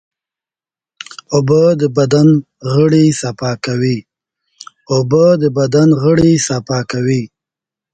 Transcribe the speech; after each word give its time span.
اوبه 1.35 1.61
د 5.41 5.43
بدن 5.57 5.97
غړي 6.09 6.35
صفا 6.47 6.85
کوي. 6.95 7.19